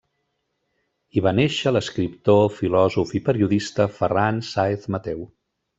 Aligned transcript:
Hi 1.15 1.23
va 1.25 1.33
néixer 1.41 1.73
l'escriptor, 1.75 2.43
filòsof 2.61 3.15
i 3.21 3.25
periodista 3.29 3.91
Ferran 4.01 4.45
Sáez 4.53 4.95
Mateu. 4.97 5.27